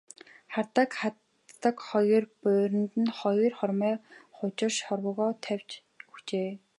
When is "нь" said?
3.03-3.15